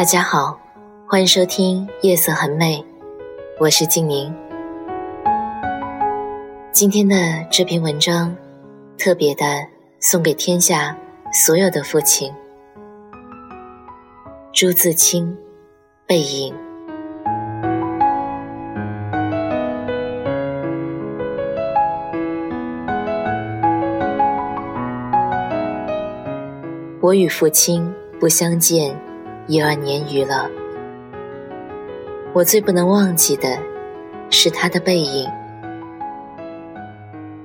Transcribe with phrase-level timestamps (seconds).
[0.00, 0.58] 大家好，
[1.06, 2.78] 欢迎收听《夜色很美》，
[3.58, 4.34] 我是静宁。
[6.72, 7.14] 今天的
[7.50, 8.34] 这篇文章，
[8.96, 9.44] 特别的
[9.98, 10.96] 送给天下
[11.34, 12.32] 所有的父亲。
[14.54, 15.30] 朱自清，
[16.06, 16.54] 《背影》。
[27.02, 28.98] 我与父亲不相见。
[29.50, 30.48] 一二年余了，
[32.32, 33.58] 我最不能忘记的
[34.30, 35.28] 是他的背影。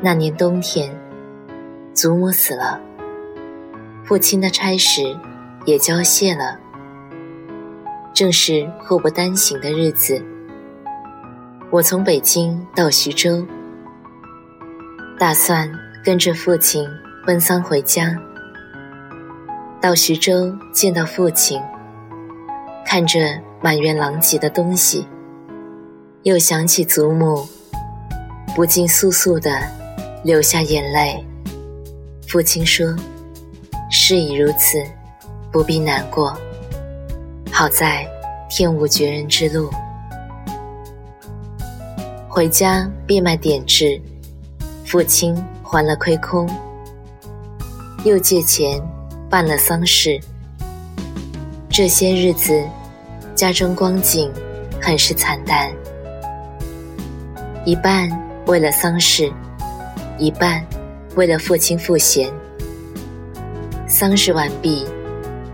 [0.00, 0.96] 那年冬天，
[1.92, 2.80] 祖母死了，
[4.04, 5.02] 父亲的差事
[5.64, 6.56] 也交卸了，
[8.14, 10.24] 正是祸不单行的日子。
[11.68, 13.44] 我从北京到徐州，
[15.18, 15.68] 打算
[16.04, 16.88] 跟着父亲
[17.26, 18.16] 奔丧回家。
[19.80, 21.60] 到徐州见到父亲。
[22.90, 23.18] 看着
[23.60, 25.06] 满园狼藉的东西，
[26.22, 27.46] 又想起祖母，
[28.56, 29.60] 不禁簌簌的
[30.24, 31.22] 流下眼泪。
[32.26, 32.96] 父亲说
[33.92, 34.82] ：“事已如此，
[35.52, 36.34] 不必难过。
[37.52, 38.08] 好在
[38.48, 39.70] 天无绝人之路。”
[42.26, 44.00] 回家变卖点痣，
[44.86, 46.48] 父亲还了亏空，
[48.02, 48.82] 又借钱
[49.28, 50.18] 办了丧事。
[51.68, 52.66] 这些日子。
[53.38, 54.28] 家中光景
[54.82, 55.70] 很是惨淡，
[57.64, 58.10] 一半
[58.46, 59.32] 为了丧事，
[60.18, 60.60] 一半
[61.14, 62.28] 为了父亲赋闲。
[63.86, 64.84] 丧事完毕，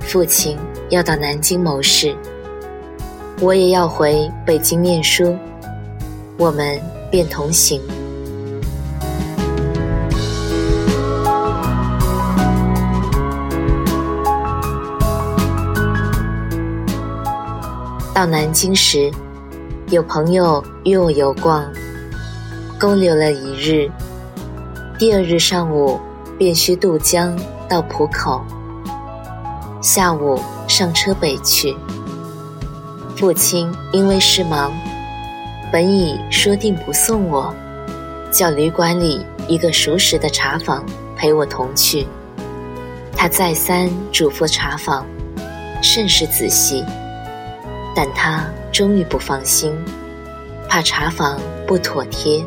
[0.00, 0.58] 父亲
[0.90, 2.16] 要到南京谋事，
[3.40, 5.38] 我也要回北京念书，
[6.36, 6.80] 我们
[7.12, 7.80] 便同行。
[18.18, 19.12] 到南京时，
[19.90, 21.64] 有朋友约我游逛，
[22.76, 23.88] 勾留了一日。
[24.98, 26.00] 第二日上午
[26.36, 28.42] 便需渡江到浦口，
[29.80, 31.76] 下午上车北去。
[33.16, 34.72] 父亲因为事忙，
[35.70, 37.54] 本已说定不送我，
[38.32, 40.84] 叫旅馆里一个熟识的茶坊
[41.16, 42.04] 陪我同去。
[43.16, 45.06] 他再三嘱咐茶坊，
[45.80, 46.84] 甚是仔细。
[48.00, 49.76] 但他终于不放心，
[50.68, 51.36] 怕茶房
[51.66, 52.46] 不妥帖，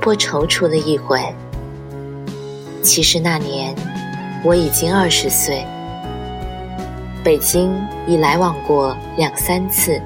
[0.00, 1.20] 颇踌躇了一会。
[2.80, 3.74] 其实那年
[4.44, 5.66] 我已经二十岁，
[7.24, 7.74] 北京
[8.06, 10.00] 已来往过两三次，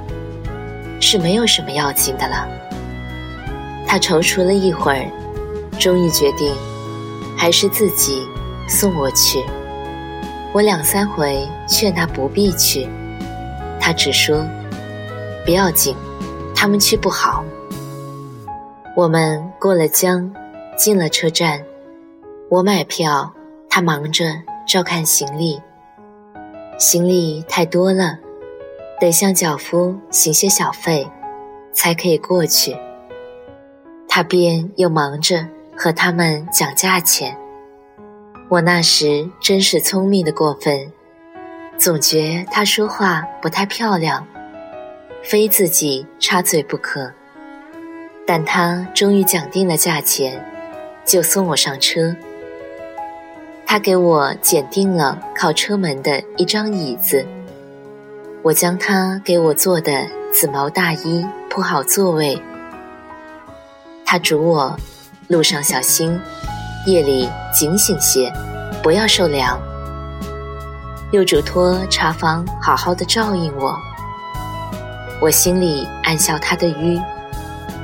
[0.98, 2.48] 是没有什么要紧的了。
[3.86, 5.04] 他踌躇了一会儿，
[5.78, 6.50] 终于决定
[7.36, 8.26] 还是自己
[8.66, 9.44] 送我去。
[10.54, 12.88] 我两三回劝他不必去。
[13.84, 14.46] 他只说
[15.44, 15.96] ：“不要紧，
[16.54, 17.44] 他们去不好。”
[18.94, 20.32] 我们过了江，
[20.78, 21.60] 进了车站，
[22.48, 23.34] 我买票，
[23.68, 24.24] 他忙着
[24.68, 25.60] 照看行李。
[26.78, 28.20] 行李太多了，
[29.00, 31.10] 得向脚夫行些小费，
[31.72, 32.76] 才可以过去。
[34.08, 37.36] 他便又忙着和他们讲价钱。
[38.48, 40.92] 我那时真是聪明的过分。
[41.82, 44.24] 总觉他说话不太漂亮，
[45.24, 47.12] 非自己插嘴不可。
[48.24, 50.40] 但他终于讲定了价钱，
[51.04, 52.14] 就送我上车。
[53.66, 57.26] 他给我拣定了靠车门的一张椅子，
[58.42, 62.40] 我将他给我做的紫毛大衣铺好座位。
[64.06, 64.78] 他嘱我
[65.26, 66.16] 路上小心，
[66.86, 68.32] 夜里警醒些，
[68.84, 69.60] 不要受凉。
[71.12, 73.78] 又嘱托茶房好好的照应我，
[75.20, 76.98] 我心里暗笑他的愚，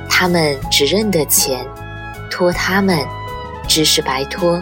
[0.09, 1.63] 他们只认得钱，
[2.31, 2.97] 托他们，
[3.67, 4.59] 只是白托。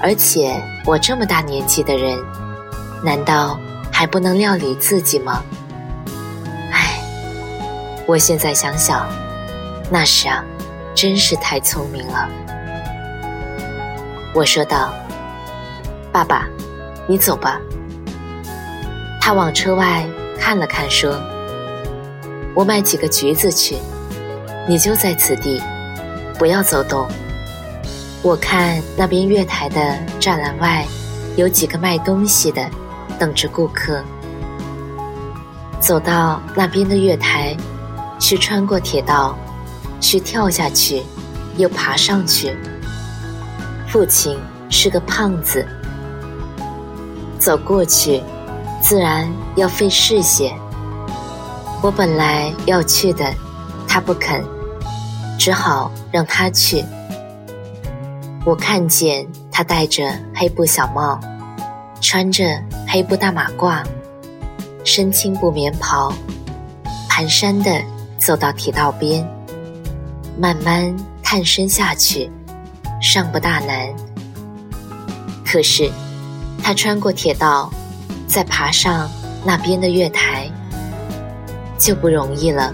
[0.00, 2.16] 而且我这么大年纪的人，
[3.02, 3.58] 难道
[3.92, 5.42] 还不能料理自己吗？
[6.70, 7.00] 唉，
[8.06, 9.08] 我现在想想，
[9.90, 10.44] 那时啊，
[10.94, 12.28] 真是太聪明了。
[14.32, 14.94] 我说道
[16.12, 16.46] ：“爸爸，
[17.06, 17.60] 你走吧。”
[19.20, 20.06] 他往车外
[20.38, 21.20] 看了看，说
[22.54, 23.76] ：“我买几个橘子去，
[24.68, 25.62] 你就在此地，
[26.38, 27.06] 不要走动。
[28.22, 29.80] 我看那边月台的
[30.20, 30.86] 栅栏外
[31.36, 32.68] 有几个卖东西的，
[33.18, 34.02] 等着顾客。
[35.78, 37.56] 走到那边的月台，
[38.18, 39.38] 去穿过铁道，
[40.00, 41.02] 去跳下去，
[41.56, 42.54] 又爬上去。
[43.88, 44.38] 父亲
[44.68, 45.66] 是个胖子，
[47.40, 48.22] 走过去。”
[48.80, 50.50] 自然要费事些。
[51.82, 53.30] 我本来要去的，
[53.86, 54.42] 他不肯，
[55.38, 56.82] 只好让他去。
[58.46, 61.20] 我看见他戴着黑布小帽，
[62.00, 62.58] 穿着
[62.88, 63.84] 黑布大马褂，
[64.82, 66.10] 身青布棉袍，
[67.10, 67.82] 蹒跚的
[68.18, 69.28] 走到铁道边，
[70.38, 72.30] 慢慢探身下去，
[73.02, 73.94] 尚不大难。
[75.44, 75.90] 可是
[76.62, 77.70] 他穿过铁道。
[78.26, 79.10] 再爬上
[79.44, 80.48] 那边的月台，
[81.76, 82.72] 就不容易了。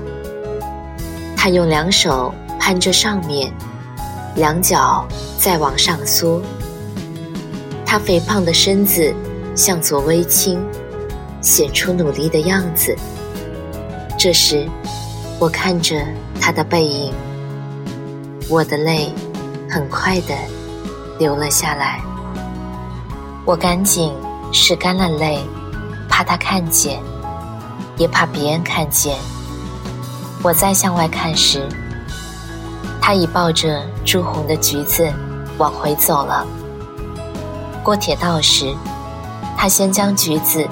[1.34, 2.30] 他用两手
[2.60, 3.50] 攀着上面，
[4.34, 6.42] 两脚再往上缩。
[7.86, 9.14] 他肥胖的身子
[9.54, 10.62] 向左微倾，
[11.40, 12.94] 显出努力的样子。
[14.18, 14.68] 这时，
[15.38, 16.04] 我看着
[16.38, 17.14] 他的背影，
[18.46, 19.10] 我的泪
[19.70, 20.34] 很快的
[21.18, 22.02] 流了下来。
[23.46, 24.12] 我赶紧。
[24.52, 25.40] 拭干了泪，
[26.08, 27.02] 怕他看见，
[27.96, 29.19] 也怕别人看见。
[30.43, 31.69] 我再向外看时，
[33.02, 35.12] 他已抱着朱红的橘子
[35.58, 36.46] 往回走了。
[37.82, 38.72] 过铁道时，
[39.58, 40.66] 他先将橘子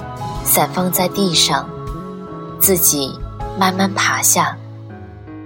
[0.44, 1.68] 散放在地上，
[2.60, 3.18] 自己
[3.58, 4.56] 慢慢爬下，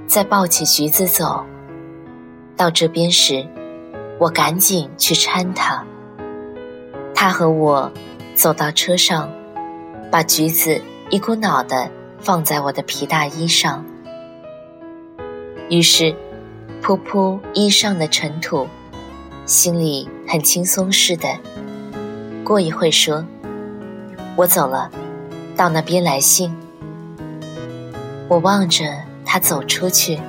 [0.06, 1.42] 再抱起橘子走。
[2.56, 3.44] 到这边时，
[4.20, 5.82] 我赶紧去搀他。
[7.20, 7.90] 他和我。
[8.36, 9.28] 走到车上，
[10.12, 10.80] 把橘子
[11.10, 13.84] 一股脑的放在我的皮大衣上，
[15.68, 16.14] 于是
[16.80, 18.68] 扑扑衣上的尘土，
[19.44, 21.28] 心里很轻松似的。
[22.44, 23.26] 过一会说
[24.38, 24.88] ：“我走了，
[25.56, 26.56] 到那边来信。”
[28.30, 28.84] 我望着
[29.24, 30.20] 他走出去，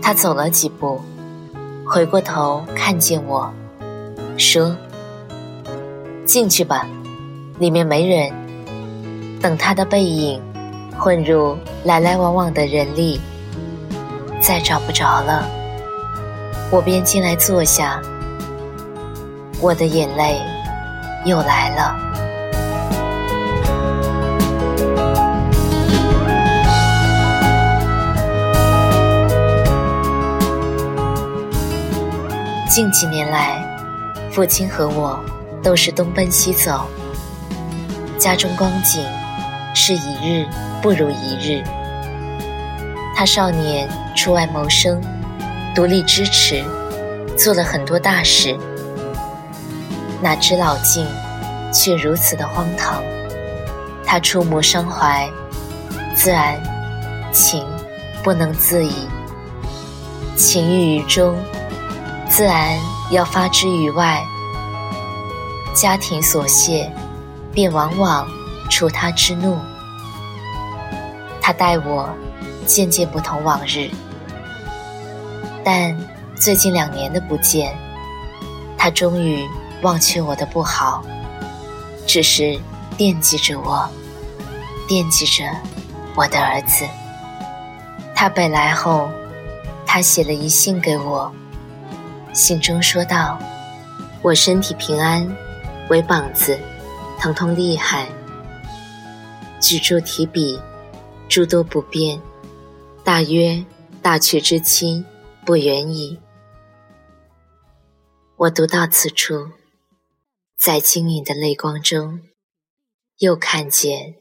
[0.00, 0.98] 他走了几步，
[1.84, 3.52] 回过头看见我，
[4.38, 4.74] 说
[6.32, 6.86] ：“进去吧。”
[7.60, 8.32] 里面没人，
[9.38, 10.40] 等他的背影
[10.98, 13.20] 混入来来往往的人力，
[14.40, 15.46] 再找不着了，
[16.70, 18.00] 我便进来坐下。
[19.60, 20.40] 我的眼泪
[21.26, 21.94] 又来了。
[32.68, 33.62] 近几年来，
[34.30, 35.20] 父亲和我
[35.62, 36.88] 都是东奔西走。
[38.18, 39.04] 家中光景
[39.74, 40.46] 是一日
[40.80, 41.62] 不如一日。
[43.14, 45.00] 他少年出外谋生，
[45.74, 46.64] 独立支持，
[47.36, 48.58] 做了很多大事。
[50.20, 51.06] 哪知老境
[51.72, 53.02] 却如此的荒唐。
[54.04, 55.28] 他触目伤怀，
[56.14, 56.60] 自然
[57.32, 57.66] 情
[58.22, 59.08] 不能自已。
[60.36, 61.36] 情郁于中，
[62.28, 62.78] 自然
[63.10, 64.22] 要发之于外。
[65.74, 66.90] 家庭琐屑。
[67.52, 68.26] 便往往
[68.70, 69.58] 触他之怒。
[71.40, 72.08] 他待我
[72.66, 73.90] 渐渐不同往日，
[75.64, 75.94] 但
[76.34, 77.76] 最近两年的不见，
[78.78, 79.46] 他终于
[79.82, 81.04] 忘却我的不好，
[82.06, 82.58] 只是
[82.96, 83.86] 惦记着我，
[84.88, 85.44] 惦记着
[86.14, 86.86] 我的儿子。
[88.14, 89.10] 他北来后，
[89.84, 91.30] 他写了一信给我，
[92.32, 93.36] 信中说道
[94.22, 95.28] ：“我身体平安，
[95.92, 96.58] 为膀子。”
[97.22, 98.08] 疼痛厉害，
[99.60, 100.60] 举箸提笔，
[101.28, 102.20] 诸多不便，
[103.04, 103.64] 大约
[104.02, 105.04] 大去之期
[105.46, 106.18] 不远矣。
[108.34, 109.52] 我读到此处，
[110.58, 112.22] 在晶莹的泪光中，
[113.18, 114.16] 又看见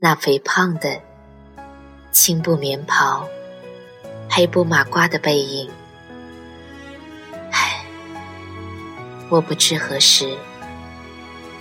[0.00, 1.00] 那肥胖的
[2.12, 3.26] 青布棉袍、
[4.28, 5.70] 黑布马褂的背影。
[7.50, 7.86] 唉，
[9.30, 10.36] 我不知何时。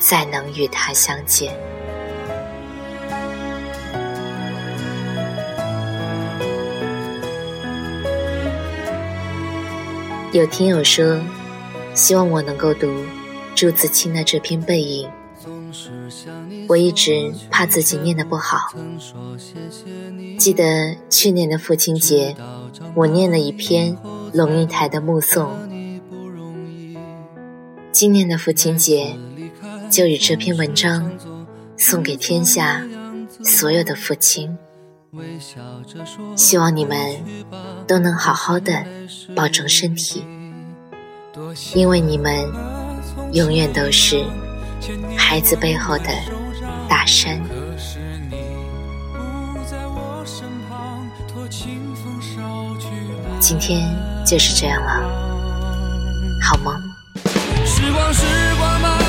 [0.05, 1.57] 再能与他相见。
[10.33, 11.21] 有听友说，
[11.93, 12.93] 希望我能够读
[13.55, 15.09] 朱自清的这篇背影。
[16.67, 18.73] 我一直怕自己念的不好。
[20.37, 22.35] 记得去年的父亲节，
[22.93, 23.97] 我念了一篇
[24.33, 25.45] 龙应台的《目送》。
[27.93, 29.15] 今年的父亲节。
[29.93, 31.07] 就以这篇文章
[31.77, 32.81] 送给天下
[33.43, 34.57] 所有的父亲，
[36.35, 36.97] 希望你们
[37.87, 38.83] 都能好好的
[39.35, 40.25] 保重身体，
[41.75, 42.43] 因为你们
[43.33, 44.25] 永远都是
[45.15, 46.05] 孩子背后的
[46.89, 47.39] 大山。
[53.39, 53.87] 今天
[54.25, 55.03] 就是这样了，
[56.41, 56.73] 好梦。
[57.63, 58.23] 时光，时
[58.57, 59.02] 光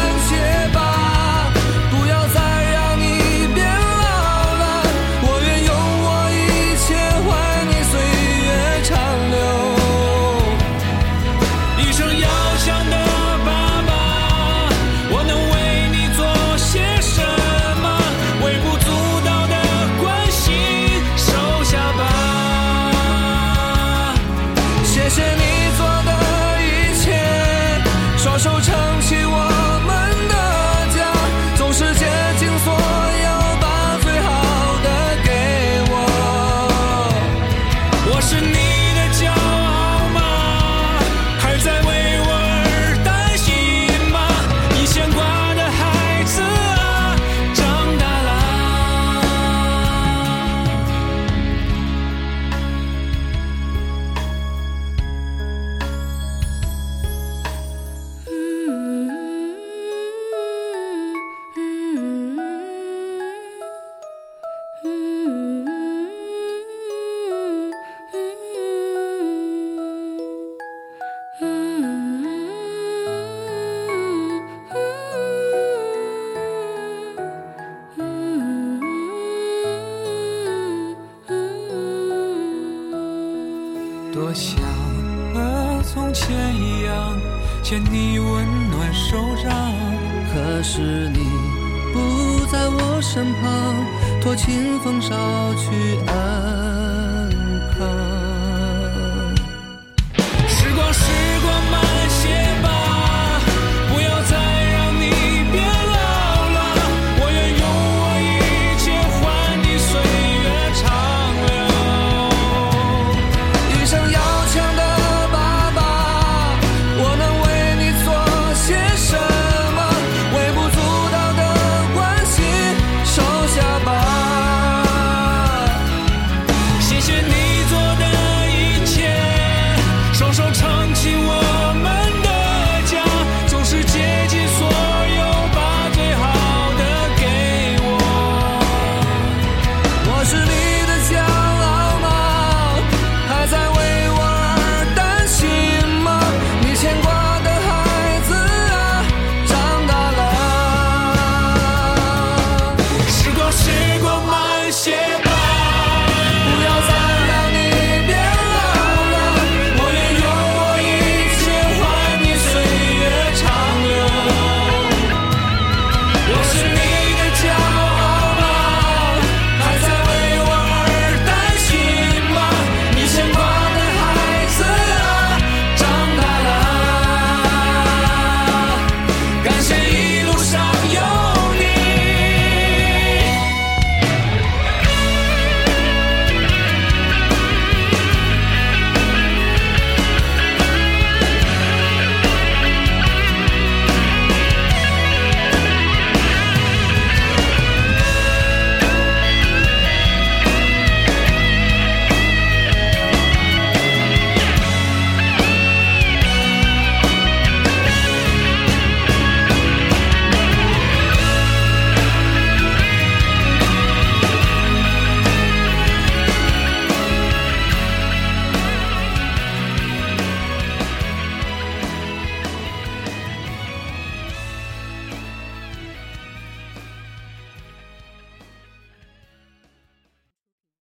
[94.44, 95.08] 清风捎
[95.56, 96.73] 去安。